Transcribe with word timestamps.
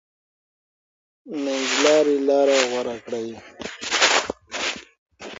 منځلاري 1.43 2.17
لار 2.27 2.49
غوره 2.69 2.95
کړئ. 3.03 3.29